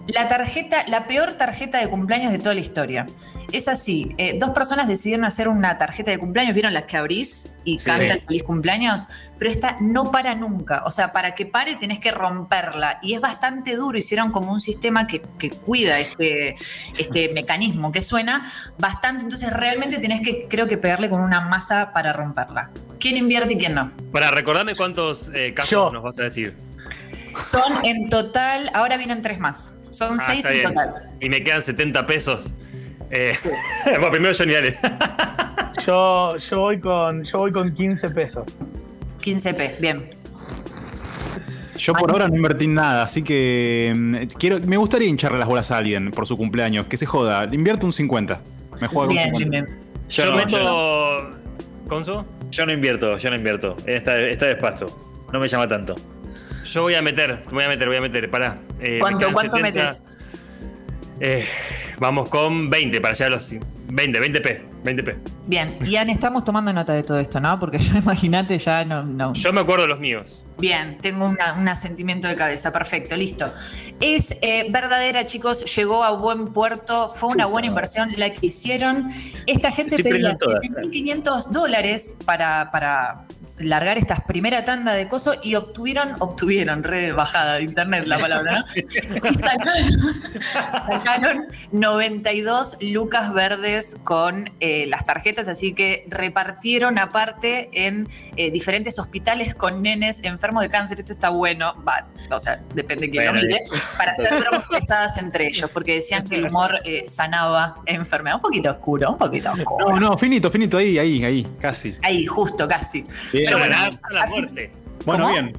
La 0.07 0.29
tarjeta, 0.29 0.85
la 0.87 1.07
peor 1.07 1.35
tarjeta 1.35 1.79
de 1.79 1.89
cumpleaños 1.89 2.33
de 2.33 2.39
toda 2.39 2.55
la 2.55 2.61
historia. 2.61 3.07
Es 3.51 3.67
así, 3.67 4.15
eh, 4.19 4.39
dos 4.39 4.51
personas 4.51 4.89
decidieron 4.89 5.25
hacer 5.25 5.49
una 5.49 5.79
tarjeta 5.79 6.11
de 6.11 6.19
cumpleaños, 6.19 6.53
¿vieron 6.53 6.75
las 6.75 6.85
que 6.85 6.99
abrís 6.99 7.53
y 7.65 7.79
cantan 7.79 8.21
feliz 8.21 8.43
cumpleaños? 8.43 9.07
Pero 9.39 9.51
esta 9.51 9.77
no 9.81 10.11
para 10.11 10.35
nunca. 10.35 10.83
O 10.85 10.91
sea, 10.91 11.13
para 11.13 11.35
que 11.35 11.47
pare 11.47 11.77
tenés 11.77 11.99
que 11.99 12.11
romperla. 12.11 12.99
Y 13.03 13.15
es 13.15 13.23
bastante 13.23 13.75
duro. 13.75 13.97
Hicieron 13.97 14.33
como 14.33 14.53
un 14.53 14.61
sistema 14.61 15.07
que, 15.07 15.21
cuida 15.51 15.99
este, 15.99 16.57
este 16.99 17.33
mecanismo 17.33 17.91
que 17.91 18.03
suena 18.03 18.45
bastante. 18.79 19.23
Entonces 19.23 19.51
realmente 19.51 19.99
tenés 19.99 20.21
que, 20.21 20.43
creo 20.47 20.67
que 20.67 20.77
pegarle 20.77 21.09
con 21.09 21.21
una 21.21 21.41
masa 21.41 21.93
para 21.95 22.13
romperla. 22.13 22.71
¿Quién 23.01 23.17
invierte 23.17 23.55
y 23.55 23.57
quién 23.57 23.75
no? 23.75 23.93
Para 24.13 24.31
recordarme 24.31 24.77
cuántos 24.77 25.31
eh, 25.35 25.55
casos 25.55 25.91
nos 25.93 26.03
vas 26.03 26.19
a 26.19 26.25
decir. 26.25 26.55
Son 27.41 27.85
en 27.85 28.11
total, 28.11 28.71
ahora 28.75 28.99
vienen 28.99 29.23
tres 29.23 29.39
más. 29.39 29.75
Son 29.91 30.17
ah, 30.21 30.23
seis 30.23 30.45
en 30.45 30.65
total. 30.65 31.09
Y 31.21 31.31
me 31.31 31.43
quedan 31.43 31.63
70 31.63 32.07
pesos. 32.07 32.53
Eh, 33.11 33.35
bueno, 33.85 34.11
primero 34.11 34.35
Johnny, 34.37 34.53
dale. 34.53 34.77
yo, 35.87 36.37
yo, 36.37 36.59
voy 36.61 36.81
con, 36.81 37.25
yo 37.25 37.39
voy 37.39 37.53
con 37.53 37.73
15 37.73 38.11
pesos. 38.11 38.45
15p, 39.21 39.81
bien. 39.81 40.11
Yo 41.77 41.93
por 41.95 42.11
ahora 42.11 42.29
no 42.29 42.35
invertí 42.35 42.65
en 42.65 42.75
nada, 42.75 43.05
así 43.05 43.23
que 43.23 43.93
mm, 43.97 44.17
quiero, 44.39 44.59
me 44.67 44.77
gustaría 44.77 45.09
hincharle 45.09 45.39
las 45.39 45.47
bolas 45.47 45.71
a 45.71 45.79
alguien 45.79 46.11
por 46.11 46.27
su 46.27 46.37
cumpleaños. 46.37 46.87
Que 46.87 46.97
se 46.97 47.07
joda. 47.07 47.47
Invierto 47.51 47.87
un 47.87 47.93
50. 47.93 48.41
Me 48.81 48.89
juego 48.89 49.07
con 49.07 49.15
Bien, 49.15 49.27
50. 49.37 49.39
bien, 49.39 49.65
bien. 49.67 49.79
Yo, 50.09 50.25
Yo 50.25 50.31
no, 50.31 50.37
meto. 50.37 50.59
yo, 50.59 51.31
¿Conso? 51.89 52.27
yo 52.51 52.67
no 52.67 52.73
invierto, 52.73 53.17
yo 53.17 53.31
no 53.31 53.37
invierto. 53.37 53.77
Esta, 53.87 54.19
esta 54.19 54.47
vez 54.47 54.57
paso. 54.57 54.87
No 55.33 55.39
me 55.39 55.49
llama 55.49 55.69
tanto. 55.69 55.95
Yo 56.65 56.83
voy 56.83 56.95
a 56.95 57.03
meter, 57.03 57.43
voy 57.51 57.65
a 57.65 57.69
meter, 57.69 57.89
voy 57.89 57.97
a 57.97 58.01
meter. 58.01 58.31
Pará. 58.31 58.59
Eh, 58.81 58.99
¿Cuánto, 59.01 59.21
quedan 59.21 59.33
cuánto 59.33 59.57
70. 59.57 59.81
metes? 59.85 60.07
Eh, 61.21 61.47
vamos 61.99 62.29
con 62.29 62.71
20 62.71 63.01
para 63.01 63.15
llegar 63.15 63.33
a 63.33 63.37
los 63.37 63.55
20, 63.93 64.21
20p. 64.21 64.61
20p. 64.85 65.17
Bien, 65.47 65.79
Ian, 65.85 66.11
estamos 66.11 66.45
tomando 66.45 66.73
nota 66.73 66.93
de 66.93 67.03
todo 67.03 67.19
esto, 67.19 67.41
¿no? 67.41 67.59
Porque 67.59 67.79
yo 67.79 67.97
imagínate 67.99 68.59
ya 68.59 68.85
no. 68.85 69.05
no. 69.05 69.33
Yo 69.35 69.53
me 69.53 69.61
acuerdo 69.61 69.83
de 69.83 69.89
los 69.89 70.01
míos. 70.01 70.45
Bien, 70.59 70.99
tengo 70.99 71.27
una- 71.27 71.53
un 71.55 71.69
asentimiento 71.69 72.27
de 72.27 72.35
cabeza, 72.35 72.73
perfecto, 72.73 73.17
listo. 73.17 73.53
Es 74.01 74.37
eh, 74.43 74.67
verdadera, 74.71 75.25
chicos, 75.25 75.65
llegó 75.77 76.03
a 76.03 76.11
buen 76.13 76.49
puerto, 76.49 77.11
fue 77.11 77.29
una 77.29 77.47
buena 77.47 77.69
inversión 77.69 78.11
la 78.17 78.33
que 78.33 78.47
hicieron. 78.47 79.09
Esta 79.47 79.71
gente 79.71 79.97
Estoy 79.97 80.13
pedía 80.13 80.35
prendiendo 80.35 80.45
todas. 80.45 80.65
7.500 80.91 81.47
dólares 81.51 82.15
para, 82.25 82.71
para 82.73 83.25
largar 83.61 83.99
esta 83.99 84.17
primera 84.27 84.65
tanda 84.65 84.93
de 84.95 85.07
coso 85.09 85.35
y 85.43 85.55
obtuvieron, 85.55 86.17
obtuvieron, 86.19 86.83
re 86.83 87.13
bajada 87.13 87.55
de 87.55 87.63
internet 87.63 88.05
la 88.07 88.19
palabra, 88.19 88.59
¿no? 88.59 88.65
Y 89.31 89.35
sacaron, 89.35 90.23
sacaron 90.87 91.47
92 91.73 92.79
lucas 92.81 93.33
verdes 93.33 93.97
con 94.05 94.51
eh, 94.61 94.87
las 94.89 95.07
tarjetas, 95.07 95.49
así 95.49 95.73
que 95.73 96.05
repartieron 96.09 96.99
aparte 96.99 97.71
en 97.73 98.09
eh, 98.37 98.51
diferentes 98.51 98.99
hospitales 98.99 99.55
con 99.55 99.83
nenes 99.83 100.21
enfermos 100.25 100.48
de 100.61 100.69
cáncer. 100.69 100.99
Esto 100.99 101.13
está 101.13 101.29
bueno, 101.31 101.75
va, 101.87 102.07
o 102.31 102.39
sea, 102.41 102.61
depende 102.75 103.07
de 103.07 103.11
quién 103.11 103.27
lo 103.27 103.33
Bueno, 103.33 103.47
mire, 103.47 103.61
para 103.97 104.13
hacer 104.13 104.39
bromas 104.41 104.67
pesadas 104.69 105.17
entre 105.19 105.47
ellos, 105.49 105.71
porque 105.73 105.95
decían 105.97 106.27
que 106.29 106.37
el 106.37 106.47
humor 106.47 106.81
eh, 106.85 107.05
sanaba 107.07 107.77
enfermedad. 107.87 108.37
Un 108.37 108.43
poquito 108.43 108.71
oscuro, 108.71 109.11
un 109.13 109.19
poquito 109.19 109.53
oscuro. 109.53 109.91
No, 109.91 109.97
no, 110.01 110.19
finito, 110.19 110.51
finito, 110.51 110.79
ahí, 110.79 110.99
ahí, 110.99 111.25
ahí, 111.25 111.47
casi. 111.61 111.97
Ahí, 112.03 112.27
justo, 112.27 112.67
casi. 112.67 113.03
Bien. 113.33 113.45
Pero 113.47 113.59
bueno, 113.59 113.75
Sonará 113.75 113.89
hasta 113.89 114.11
la 114.11 114.23
así- 114.23 114.33
muerte. 114.33 114.71
Bueno, 115.07 115.25
¿Cómo? 115.25 115.35
bien. 115.35 115.57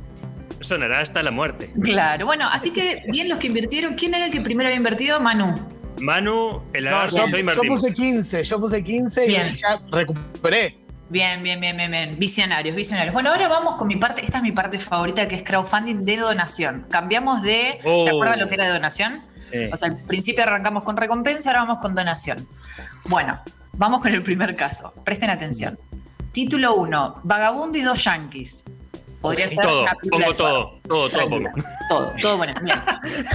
Sonará 0.62 1.00
hasta 1.00 1.24
la 1.24 1.32
muerte. 1.32 1.72
Claro, 1.82 2.26
bueno, 2.26 2.48
así 2.52 2.72
que 2.72 3.04
bien 3.08 3.30
los 3.30 3.40
que 3.40 3.48
invirtieron. 3.48 3.94
¿Quién 3.96 4.14
era 4.14 4.26
el 4.26 4.32
que 4.32 4.42
primero 4.42 4.68
había 4.68 4.78
invertido? 4.78 5.20
Manu. 5.22 5.56
Manu, 6.02 6.62
el 6.74 6.86
No, 6.86 7.08
yo, 7.10 7.26
yo 7.28 7.62
puse 7.68 7.94
15, 7.94 8.44
yo 8.44 8.60
puse 8.60 8.84
15 8.84 9.26
Bien. 9.28 9.50
y 9.52 9.56
ya 9.56 9.80
recuperé. 9.92 10.78
Bien, 11.10 11.42
bien, 11.42 11.60
bien, 11.60 11.76
bien, 11.76 11.90
bien. 11.92 12.20
Visionarios, 12.20 12.76
visionarios. 12.76 13.14
Bueno, 13.14 13.32
ahora 13.32 13.48
vamos 13.48 13.76
con 13.76 13.88
mi 13.88 13.96
parte. 13.96 14.24
Esta 14.24 14.38
es 14.38 14.44
mi 14.44 14.52
parte 14.52 14.78
favorita, 14.78 15.28
que 15.28 15.36
es 15.36 15.44
crowdfunding 15.44 16.06
de 16.06 16.18
donación. 16.18 16.86
Cambiamos 16.90 17.42
de. 17.42 17.80
Oh. 17.84 18.04
¿Se 18.04 18.10
acuerdan 18.10 18.40
lo 18.40 18.48
que 18.48 18.56
era 18.56 18.66
de 18.66 18.74
donación? 18.74 19.24
Eh, 19.52 19.70
O 19.74 19.78
sea, 19.78 19.90
al 19.90 19.98
principio 20.04 20.44
arrancamos 20.44 20.84
con 20.84 20.98
recompensa, 20.98 21.50
ahora 21.50 21.62
vamos 21.62 21.80
con 21.80 21.96
donación. 21.96 22.48
Bueno, 23.06 23.40
vamos 23.74 24.02
con 24.02 24.14
el 24.14 24.22
primer 24.22 24.56
caso. 24.56 24.94
Presten 25.04 25.32
atención. 25.32 25.80
Título 26.32 26.76
1, 26.76 27.22
Vagabundo 27.24 27.76
y 27.78 27.82
dos 27.82 28.04
yankees. 28.04 28.64
Podría 29.20 29.50
ser 29.50 29.66
Todo, 29.66 29.82
una 29.82 29.94
película 29.96 30.26
pongo 30.28 30.38
todo, 30.38 30.80
todo, 30.88 31.10
todo 31.10 31.30
pongo. 31.30 31.50
Todo, 31.90 32.12
todo 32.22 32.38
bueno. 32.38 32.54
Bien. 32.62 32.80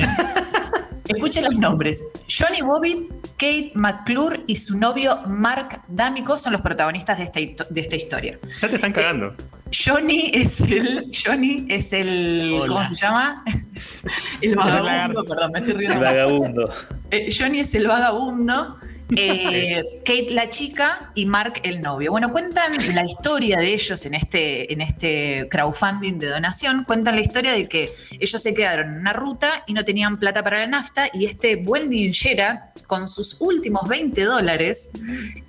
Escuchen 1.08 1.44
los 1.44 1.54
nombres. 1.56 2.04
Johnny 2.28 2.62
Bobbitt, 2.62 3.10
Kate 3.44 3.72
McClure 3.74 4.42
y 4.46 4.56
su 4.56 4.78
novio 4.78 5.20
Mark 5.26 5.82
D'Amico 5.86 6.38
son 6.38 6.54
los 6.54 6.62
protagonistas 6.62 7.18
de 7.18 7.24
esta, 7.24 7.40
hito- 7.40 7.66
de 7.68 7.80
esta 7.82 7.94
historia. 7.96 8.38
Ya 8.62 8.68
te 8.68 8.76
están 8.76 8.92
cagando. 8.94 9.34
Johnny 9.70 10.30
es 10.32 10.62
el. 10.62 11.10
Johnny 11.12 11.66
es 11.68 11.92
el. 11.92 12.54
Hola. 12.54 12.66
¿Cómo 12.68 12.84
se 12.86 12.94
llama? 12.94 13.44
El 14.40 14.54
vagabundo. 14.56 15.24
Perdón, 15.24 15.52
me 15.52 15.58
estoy 15.58 15.72
el 15.74 15.78
riendo. 15.78 16.00
vagabundo. 16.00 16.74
Eh, 17.10 17.28
Johnny 17.38 17.60
es 17.60 17.74
el 17.74 17.86
vagabundo. 17.86 18.78
Eh, 19.16 19.82
Kate 20.04 20.28
la 20.30 20.48
chica 20.48 21.12
y 21.14 21.26
Mark 21.26 21.60
el 21.62 21.82
novio. 21.82 22.10
Bueno, 22.10 22.32
cuentan 22.32 22.72
la 22.94 23.04
historia 23.04 23.58
de 23.58 23.74
ellos 23.74 24.04
en 24.06 24.14
este, 24.14 24.72
en 24.72 24.80
este 24.80 25.46
crowdfunding 25.50 26.18
de 26.18 26.28
donación. 26.28 26.84
Cuentan 26.84 27.16
la 27.16 27.20
historia 27.20 27.52
de 27.52 27.68
que 27.68 27.92
ellos 28.18 28.42
se 28.42 28.54
quedaron 28.54 28.94
en 28.94 29.00
una 29.00 29.12
ruta 29.12 29.64
y 29.66 29.74
no 29.74 29.84
tenían 29.84 30.18
plata 30.18 30.42
para 30.42 30.60
la 30.60 30.66
nafta 30.66 31.08
y 31.12 31.26
este 31.26 31.56
buen 31.56 31.90
linchera, 31.90 32.72
con 32.86 33.08
sus 33.08 33.36
últimos 33.40 33.88
20 33.88 34.24
dólares, 34.24 34.92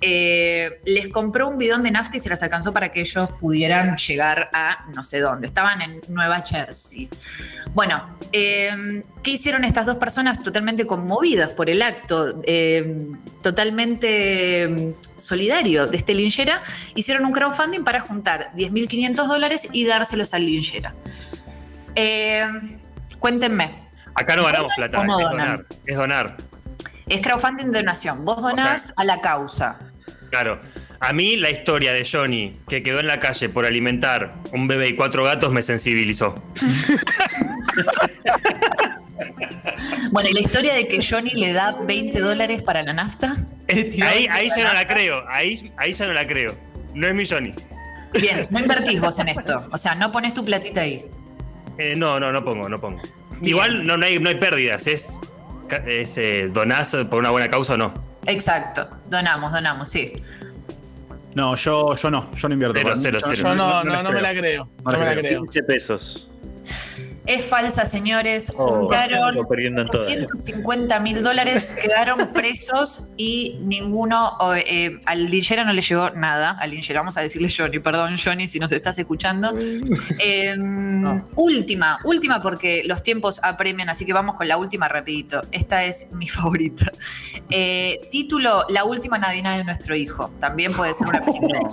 eh, 0.00 0.78
les 0.84 1.08
compró 1.08 1.48
un 1.48 1.58
bidón 1.58 1.82
de 1.82 1.90
nafta 1.90 2.18
y 2.18 2.20
se 2.20 2.28
las 2.28 2.42
alcanzó 2.42 2.72
para 2.72 2.92
que 2.92 3.00
ellos 3.00 3.30
pudieran 3.40 3.96
llegar 3.96 4.50
a 4.52 4.86
no 4.94 5.02
sé 5.02 5.20
dónde. 5.20 5.46
Estaban 5.46 5.80
en 5.80 6.00
Nueva 6.08 6.42
Jersey. 6.42 7.08
Bueno, 7.74 8.18
eh, 8.32 9.02
¿qué 9.22 9.30
hicieron 9.32 9.64
estas 9.64 9.86
dos 9.86 9.96
personas 9.96 10.42
totalmente 10.42 10.86
conmovidas 10.86 11.50
por 11.50 11.70
el 11.70 11.82
acto, 11.82 12.42
totalmente 13.46 14.66
mm, 14.66 14.94
solidario 15.16 15.86
de 15.86 15.96
este 15.96 16.14
linchera? 16.14 16.62
Hicieron 16.96 17.24
un 17.24 17.32
crowdfunding 17.32 17.84
para 17.84 18.00
juntar 18.00 18.50
10.500 18.56 19.28
dólares 19.28 19.68
y 19.70 19.84
dárselos 19.84 20.34
al 20.34 20.46
linchera. 20.46 20.94
Eh, 21.94 22.44
cuéntenme, 23.20 23.70
Acá 24.16 24.34
no 24.34 24.44
ganamos 24.44 24.72
plata, 24.74 25.04
no 25.04 25.20
es 25.20 25.28
donar. 25.28 25.64
Es 25.84 25.96
donar. 25.96 26.36
es 27.08 27.20
crowdfunding 27.20 27.66
de 27.66 27.78
donación. 27.78 28.24
Vos 28.24 28.42
donás 28.42 28.92
a 28.96 29.04
la 29.04 29.20
causa. 29.20 29.78
Claro. 30.30 30.60
A 30.98 31.12
mí 31.12 31.36
la 31.36 31.50
historia 31.50 31.92
de 31.92 32.08
Johnny, 32.10 32.52
que 32.66 32.82
quedó 32.82 32.98
en 32.98 33.06
la 33.06 33.20
calle 33.20 33.48
por 33.48 33.64
alimentar 33.64 34.34
un 34.52 34.66
bebé 34.66 34.88
y 34.88 34.96
cuatro 34.96 35.22
gatos, 35.22 35.52
me 35.52 35.62
sensibilizó. 35.62 36.34
Bueno, 40.16 40.30
y 40.30 40.32
la 40.32 40.40
historia 40.40 40.72
de 40.72 40.88
que 40.88 40.98
Johnny 41.06 41.32
le 41.32 41.52
da 41.52 41.76
20 41.84 42.20
dólares 42.20 42.62
para 42.62 42.82
la 42.82 42.94
nafta. 42.94 43.36
Ahí, 43.68 44.26
ahí 44.30 44.48
ya 44.56 44.64
no 44.68 44.72
la 44.72 44.86
creo. 44.86 45.22
Ahí, 45.28 45.70
ahí 45.76 45.92
ya 45.92 46.06
no 46.06 46.14
la 46.14 46.26
creo. 46.26 46.56
No 46.94 47.06
es 47.06 47.12
mi 47.14 47.26
Johnny. 47.26 47.52
Bien, 48.14 48.46
no 48.48 48.58
invertís 48.58 48.98
vos 48.98 49.18
en 49.18 49.28
esto. 49.28 49.68
O 49.70 49.76
sea, 49.76 49.94
no 49.94 50.10
pones 50.10 50.32
tu 50.32 50.42
platita 50.42 50.80
ahí. 50.80 51.04
Eh, 51.76 51.92
no, 51.98 52.18
no, 52.18 52.32
no 52.32 52.42
pongo, 52.42 52.66
no 52.66 52.78
pongo. 52.78 53.02
Bien. 53.32 53.44
Igual 53.48 53.86
no, 53.86 53.98
no, 53.98 54.06
hay, 54.06 54.18
no 54.18 54.30
hay 54.30 54.36
pérdidas. 54.36 54.86
Es, 54.86 55.20
es 55.86 56.16
eh, 56.16 56.48
donás 56.50 56.96
por 57.10 57.18
una 57.18 57.28
buena 57.28 57.50
causa 57.50 57.74
o 57.74 57.76
no. 57.76 57.92
Exacto. 58.26 58.88
Donamos, 59.10 59.52
donamos, 59.52 59.90
sí. 59.90 60.14
No, 61.34 61.56
yo, 61.56 61.94
yo 61.94 62.10
no, 62.10 62.34
yo 62.34 62.48
no 62.48 62.54
invierto. 62.54 62.78
Cero, 62.78 62.94
cero, 62.96 63.18
Yo- 63.20 63.26
cero. 63.28 63.42
Yo 63.50 63.54
no, 63.54 63.84
no, 63.84 63.92
les 63.92 64.02
no 64.02 64.12
me 64.12 64.22
la 64.22 64.32
creo. 64.32 64.64
No 64.82 64.92
No 64.92 64.98
me 64.98 65.04
la 65.04 65.12
creo. 65.12 65.22
creo. 65.24 65.42
15 65.42 65.62
pesos. 65.64 66.30
Es 67.26 67.46
falsa, 67.46 67.84
señores. 67.84 68.52
Oh, 68.56 68.78
Juntaron 68.78 69.28
estamos 69.28 69.46
perdiendo 69.46 69.82
en 69.82 69.88
todas. 69.88 70.06
150 70.06 71.00
mil 71.00 71.22
dólares, 71.22 71.76
quedaron 71.82 72.28
presos 72.32 73.10
y 73.16 73.58
ninguno, 73.62 74.38
eh, 74.56 75.00
al 75.06 75.26
linchera 75.30 75.64
no 75.64 75.72
le 75.72 75.82
llegó 75.82 76.10
nada. 76.10 76.50
Al 76.58 76.70
linchera, 76.70 77.00
vamos 77.00 77.16
a 77.16 77.20
decirle 77.20 77.48
Johnny, 77.54 77.78
perdón 77.80 78.16
Johnny 78.22 78.48
si 78.48 78.58
nos 78.58 78.72
estás 78.72 78.98
escuchando. 78.98 79.52
Eh, 80.18 80.56
Última, 81.34 81.98
última 82.04 82.40
porque 82.40 82.82
los 82.84 83.02
tiempos 83.02 83.40
apremian, 83.42 83.88
así 83.88 84.04
que 84.04 84.12
vamos 84.12 84.36
con 84.36 84.48
la 84.48 84.56
última 84.56 84.88
rapidito. 84.88 85.42
Esta 85.52 85.84
es 85.84 86.08
mi 86.12 86.28
favorita. 86.36 86.92
Eh, 87.50 88.00
título, 88.10 88.64
La 88.68 88.84
última 88.84 89.18
Navidad 89.18 89.56
de 89.58 89.64
nuestro 89.64 89.94
hijo. 89.94 90.30
También 90.40 90.72
puede 90.72 90.94
ser 90.94 91.08
una 91.08 91.24
película 91.24 91.58
de. 91.58 91.64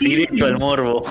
Directo 0.00 0.46
al 0.46 0.58
morbo. 0.58 1.04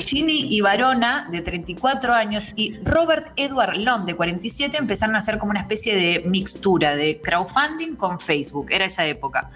Ginny 0.00 0.48
y 0.54 0.60
Varona, 0.60 1.28
de 1.30 1.40
34 1.40 2.14
años, 2.14 2.52
y 2.56 2.76
Robert 2.84 3.32
Edward 3.36 3.76
Long, 3.76 4.04
de 4.04 4.14
47, 4.14 4.76
empezaron 4.76 5.14
a 5.14 5.18
hacer 5.18 5.38
como 5.38 5.50
una 5.50 5.60
especie 5.60 5.94
de 5.96 6.28
mixtura 6.28 6.96
de 6.96 7.20
crowdfunding 7.20 7.96
con 7.96 8.18
Facebook. 8.20 8.68
Era 8.70 8.84
esa 8.86 9.06
época. 9.06 9.50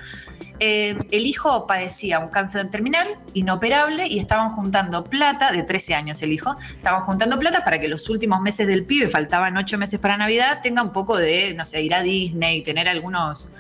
Eh, 0.63 0.99
el 1.11 1.25
hijo 1.25 1.67
padecía 1.67 2.19
un 2.19 2.29
cáncer 2.29 2.69
terminal, 2.69 3.09
inoperable, 3.33 4.07
y 4.07 4.19
estaban 4.19 4.51
juntando 4.51 5.05
plata, 5.05 5.53
de 5.53 5.63
13 5.63 5.95
años 5.95 6.21
el 6.23 6.33
hijo, 6.33 6.55
estaban 6.71 7.01
juntando 7.01 7.39
plata 7.39 7.65
para 7.65 7.79
que 7.81 7.89
los 7.89 8.09
últimos 8.11 8.43
meses 8.43 8.67
del 8.67 8.85
pibe, 8.85 9.09
faltaban 9.09 9.57
8 9.57 9.79
meses 9.79 9.99
para 10.01 10.19
Navidad, 10.19 10.61
tenga 10.63 10.83
un 10.83 10.93
poco 10.93 11.17
de, 11.17 11.55
no 11.55 11.65
sé, 11.65 11.81
ir 11.83 11.95
a 11.95 12.03
Disney, 12.03 12.61
tener 12.63 12.89
algunos, 12.89 13.51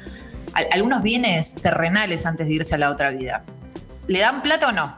al- 0.52 0.66
algunos 0.72 1.02
bienes 1.02 1.54
terrenales 1.54 2.26
antes 2.26 2.46
de 2.46 2.52
irse 2.54 2.74
a 2.74 2.78
la 2.78 2.90
otra 2.90 3.08
vida. 3.10 3.44
¿Le 4.06 4.18
dan 4.18 4.42
plata 4.42 4.68
o 4.68 4.72
no? 4.72 4.94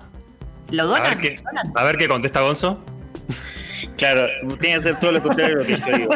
¿Lo 0.72 0.82
A 0.82 0.86
donan? 0.86 1.02
ver, 1.02 1.20
qué, 1.20 1.36
¿Donan? 1.42 1.72
a 1.76 1.84
ver 1.84 1.96
qué 1.96 2.08
contesta 2.08 2.40
Gonzo. 2.40 2.84
Claro, 3.96 4.26
tiene 4.58 4.58
que 4.58 4.74
hacer 4.74 4.98
todo 4.98 5.12
lo 5.12 5.22
contrario 5.22 5.58
de 5.58 5.62
lo 5.62 5.66
que 5.68 5.76
yo 5.76 5.96
digo. 5.98 6.12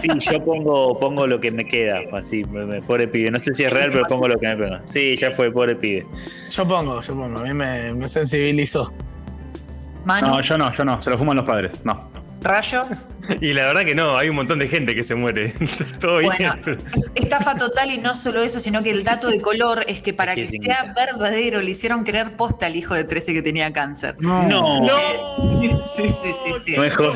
Sí, 0.00 0.08
yo 0.18 0.44
pongo, 0.44 0.98
pongo 0.98 1.26
lo 1.26 1.40
que 1.40 1.50
me 1.52 1.64
queda, 1.64 2.00
así, 2.12 2.42
me, 2.44 2.64
me- 2.66 2.82
pobre 2.82 3.06
pibe. 3.06 3.30
No 3.30 3.38
sé 3.38 3.54
si 3.54 3.62
es 3.62 3.72
real, 3.72 3.90
pero 3.92 4.04
pongo 4.06 4.26
lo 4.26 4.36
que 4.38 4.48
me 4.48 4.56
pega. 4.56 4.82
Sí, 4.86 5.16
ya 5.16 5.30
fue, 5.30 5.52
pobre 5.52 5.76
pibe. 5.76 6.06
Yo 6.50 6.66
pongo, 6.66 7.00
yo 7.00 7.14
pongo. 7.14 7.38
A 7.38 7.42
mí 7.44 7.54
me, 7.54 7.92
me 7.94 8.08
sensibilizó. 8.08 8.92
Manu. 10.04 10.28
No, 10.28 10.40
yo 10.40 10.56
no, 10.58 10.72
yo 10.74 10.84
no, 10.84 11.00
se 11.02 11.10
lo 11.10 11.18
fuman 11.18 11.36
los 11.36 11.44
padres. 11.46 11.72
No. 11.84 12.10
Rayo. 12.40 12.84
Y 13.40 13.52
la 13.52 13.66
verdad 13.66 13.84
que 13.84 13.94
no, 13.94 14.16
hay 14.16 14.28
un 14.28 14.36
montón 14.36 14.58
de 14.58 14.68
gente 14.68 14.94
que 14.94 15.02
se 15.02 15.14
muere. 15.14 15.52
Todo 16.00 16.20
Bueno, 16.22 16.56
bien. 16.64 16.78
estafa 17.14 17.54
total 17.54 17.90
y 17.90 17.98
no 17.98 18.14
solo 18.14 18.42
eso, 18.42 18.60
sino 18.60 18.82
que 18.82 18.90
el 18.90 19.04
dato 19.04 19.28
de 19.28 19.40
color 19.40 19.84
es 19.88 20.02
que 20.02 20.12
para 20.12 20.34
¿Qué 20.34 20.46
que 20.46 20.58
sea 20.58 20.92
verdadero 20.96 21.62
le 21.62 21.70
hicieron 21.70 22.04
creer 22.04 22.36
posta 22.36 22.66
al 22.66 22.76
hijo 22.76 22.94
de 22.94 23.04
13 23.04 23.32
que 23.34 23.42
tenía 23.42 23.72
cáncer. 23.72 24.16
No. 24.20 24.86
Sí, 25.60 25.70
sí, 25.86 26.08
sí, 26.08 26.32
sí, 26.32 26.52
sí. 26.64 26.76
No. 26.76 27.12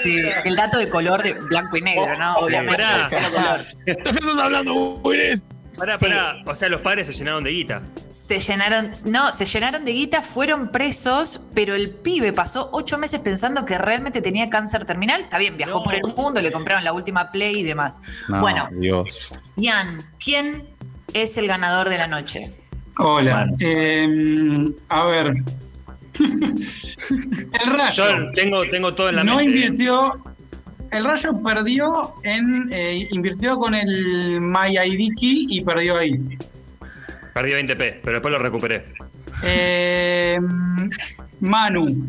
Sí, 0.00 0.16
el 0.44 0.56
dato 0.56 0.78
de 0.78 0.88
color 0.88 1.22
de 1.22 1.32
blanco 1.32 1.76
y 1.76 1.82
negro, 1.82 2.16
¿no? 2.18 2.34
Obviamente. 2.36 2.82
Pará, 2.82 3.64
¿De 3.84 3.96
qué 3.96 4.10
estás 4.10 4.38
hablando, 4.38 4.74
Willis? 5.02 5.44
pará, 5.78 5.96
Sí. 5.98 6.04
pará. 6.06 6.36
O 6.44 6.54
sea, 6.54 6.68
los 6.68 6.80
padres 6.82 7.06
se 7.06 7.12
llenaron 7.14 7.42
de 7.44 7.50
guita. 7.50 7.82
Se 8.10 8.40
llenaron, 8.40 8.90
no, 9.06 9.32
se 9.32 9.46
llenaron 9.46 9.84
de 9.84 9.92
guita, 9.92 10.20
fueron 10.22 10.68
presos, 10.68 11.40
pero 11.54 11.74
el 11.74 11.90
pibe 11.90 12.32
pasó 12.32 12.68
ocho 12.72 12.98
meses 12.98 13.20
pensando 13.20 13.64
que 13.64 13.78
realmente 13.78 14.20
tenía 14.20 14.50
cáncer 14.50 14.84
terminal. 14.84 15.20
Está 15.22 15.38
bien, 15.38 15.56
viajó 15.56 15.78
No. 15.78 15.82
por 15.84 15.94
el 15.94 16.02
mundo, 16.16 16.42
le 16.42 16.52
compraron 16.52 16.84
la 16.84 16.92
última 16.92 17.30
play 17.30 17.60
y 17.60 17.62
demás. 17.62 18.00
No, 18.28 18.40
Bueno, 18.40 18.68
Dios. 18.72 19.32
Ian, 19.56 20.02
¿quién 20.22 20.64
es 21.14 21.38
el 21.38 21.46
ganador 21.46 21.88
de 21.88 21.96
la 21.98 22.06
noche? 22.06 22.50
Hola. 22.98 23.48
Eh, 23.60 24.70
a 24.88 25.04
ver. 25.04 25.32
el 26.18 27.76
Rayo 27.78 28.08
Yo 28.18 28.32
tengo, 28.32 28.62
tengo 28.70 28.94
todo 28.94 29.08
en 29.10 29.16
la 29.16 29.24
no 29.24 29.36
mente. 29.36 29.56
invirtió. 29.56 30.20
El 30.90 31.04
Rayo 31.04 31.42
perdió 31.42 32.14
en. 32.22 32.68
eh, 32.72 33.08
invirtió 33.10 33.56
con 33.56 33.74
el 33.74 34.40
Key 35.18 35.46
y 35.50 35.62
perdió 35.62 35.98
ahí. 35.98 36.18
Perdí 37.34 37.52
20p, 37.52 38.00
pero 38.02 38.12
después 38.16 38.32
lo 38.32 38.38
recuperé. 38.38 38.84
Eh, 39.44 40.38
Manu. 41.40 42.08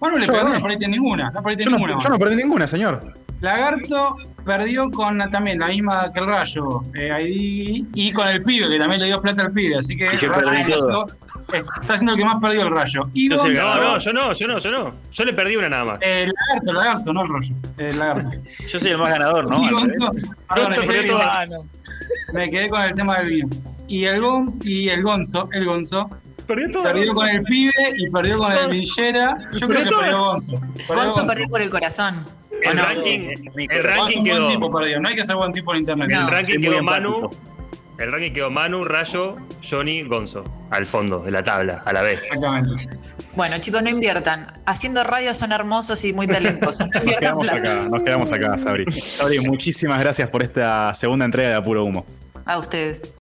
Manu 0.00 0.18
le 0.18 0.26
Yo 0.26 0.32
pegó, 0.32 0.48
no 0.48 0.60
perdiste 0.60 0.88
ninguna. 0.88 1.30
No 1.30 1.42
perdiste 1.42 1.64
Yo 1.64 1.70
ninguna. 1.70 1.94
no, 1.94 2.00
yo 2.00 2.08
no 2.08 2.18
perdí 2.18 2.36
ninguna, 2.36 2.66
señor. 2.66 3.14
Lagarto 3.40 4.16
perdió 4.44 4.90
con 4.90 5.18
también 5.30 5.60
la 5.60 5.68
misma 5.68 6.10
que 6.12 6.20
el 6.20 6.26
Rayo, 6.26 6.82
eh, 6.94 7.22
ID, 7.22 7.86
y 7.94 8.12
con 8.12 8.26
el 8.28 8.42
pibe, 8.42 8.68
que 8.68 8.78
también 8.78 9.00
le 9.00 9.06
dio 9.06 9.20
plata 9.20 9.42
al 9.42 9.52
pibe, 9.52 9.76
así 9.76 9.96
que 9.96 10.06
Y 10.06 10.16
yo 10.16 10.26
el 10.26 10.34
Rayo 10.34 10.50
perdí 10.50 10.64
está 11.52 11.94
haciendo 11.94 12.12
el 12.12 12.18
que 12.18 12.24
más 12.24 12.36
perdió 12.40 12.62
el 12.62 12.70
Rayo. 12.70 13.08
Y 13.14 13.32
el 13.32 13.36
No, 13.36 13.44
no, 13.76 13.98
yo 13.98 14.12
no, 14.12 14.32
yo 14.34 14.46
no, 14.48 14.58
yo 14.58 14.70
no. 14.70 14.94
Yo 15.12 15.24
le 15.24 15.32
perdí 15.32 15.56
una 15.56 15.68
nada 15.68 15.84
más. 15.84 15.98
eh, 16.02 16.26
lagarto, 16.48 16.72
lagarto, 16.72 17.12
no 17.12 17.22
el 17.22 17.28
Rayo. 17.28 17.54
El 17.78 17.98
lagarto. 17.98 18.30
Yo 18.68 18.78
soy 18.78 18.90
el 18.90 18.98
más 18.98 19.10
ganador, 19.10 19.48
¿no? 19.48 19.62
y. 19.64 19.70
Gonzo, 19.70 20.10
perdón, 20.12 20.64
Gonzo 20.66 20.80
me, 20.80 20.86
perdió 20.86 21.02
quedé, 21.02 21.10
toda. 21.12 21.40
Ah, 21.42 21.46
me 22.32 22.50
quedé 22.50 22.68
con 22.68 22.80
el 22.82 22.92
tema 22.94 23.16
del 23.18 23.28
vino. 23.28 23.48
Y 23.86 24.04
el 24.04 24.20
Gonzo, 24.20 24.58
y 24.64 24.88
el 24.90 25.02
Gonzo, 25.02 25.48
el 25.52 25.64
Gonzo, 25.64 26.10
Perdió 26.46 26.70
todo. 26.70 26.82
perdió 26.84 27.12
con 27.14 27.28
el 27.28 27.42
pibe 27.42 27.72
y 27.96 28.08
perdió 28.10 28.38
con 28.38 28.52
el 28.52 28.68
Villera. 28.70 29.36
Yo 29.54 29.68
creo 29.68 29.84
que 29.84 29.90
perdió 29.90 30.18
Gonzo. 30.18 30.58
Perdió 30.86 30.94
Gonzo 31.04 31.26
perdió 31.26 31.48
por 31.48 31.60
el 31.62 31.70
corazón. 31.70 32.24
¿o 32.50 32.54
El 32.70 32.76
no? 32.76 32.82
ranking, 32.82 33.28
el 33.70 33.84
ranking 33.84 34.24
quedó. 34.24 34.48
tipo 34.48 34.70
perdió, 34.70 34.98
no 35.00 35.08
hay 35.08 35.14
que 35.14 35.24
ser 35.24 35.36
buen 35.36 35.52
tipo 35.52 35.72
en 35.74 35.80
internet. 35.80 36.10
El 36.10 36.26
ranking 36.28 36.60
quedó 36.60 36.82
Manu. 36.82 37.14
empático. 37.16 37.57
El 37.98 38.12
ranking 38.12 38.32
quedó 38.32 38.48
Manu, 38.48 38.84
Rayo, 38.84 39.34
Johnny, 39.68 40.04
Gonzo. 40.04 40.44
Al 40.70 40.86
fondo 40.86 41.18
de 41.18 41.32
la 41.32 41.42
tabla, 41.42 41.82
a 41.84 41.92
la 41.92 42.02
vez. 42.02 42.22
Exactamente. 42.22 42.96
Bueno, 43.34 43.58
chicos, 43.58 43.82
no 43.82 43.90
inviertan. 43.90 44.46
Haciendo 44.66 45.02
radio 45.02 45.34
son 45.34 45.50
hermosos 45.50 46.04
y 46.04 46.12
muy 46.12 46.28
talentosos. 46.28 46.86
No 46.94 47.00
Nos 47.02 47.16
quedamos 47.16 47.48
acá, 47.48 47.88
nos 47.90 48.02
quedamos 48.02 48.32
acá, 48.32 48.58
Sabri. 48.58 48.92
Sabri, 48.92 49.40
muchísimas 49.40 49.98
gracias 49.98 50.28
por 50.30 50.44
esta 50.44 50.94
segunda 50.94 51.24
entrega 51.24 51.48
de 51.48 51.54
Apuro 51.56 51.84
Humo. 51.84 52.06
A 52.44 52.58
ustedes. 52.58 53.12